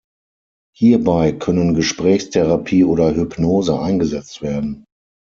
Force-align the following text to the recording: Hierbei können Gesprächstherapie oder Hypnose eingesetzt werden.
Hierbei 0.75 1.31
können 1.31 1.75
Gesprächstherapie 1.75 2.83
oder 2.85 3.15
Hypnose 3.15 3.79
eingesetzt 3.79 4.41
werden. 4.41 4.83